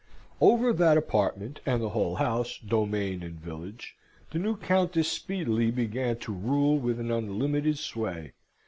Over 0.41 0.73
that 0.73 0.97
apartment, 0.97 1.59
and 1.63 1.79
the 1.79 1.89
whole 1.89 2.15
house, 2.15 2.57
domain, 2.57 3.21
and 3.21 3.39
village, 3.39 3.95
the 4.31 4.39
new 4.39 4.57
Countess 4.57 5.11
speedily 5.11 5.69
began 5.69 6.17
to 6.21 6.33
rule 6.33 6.79
with 6.79 6.99
an 6.99 7.11
unlimited 7.11 7.77
sway. 7.77 8.31